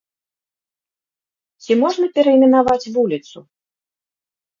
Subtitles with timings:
[1.65, 3.37] Ці можна перайменаваць вуліцу?